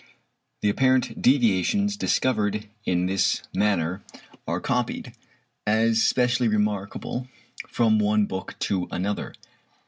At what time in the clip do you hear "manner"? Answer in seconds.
3.53-4.01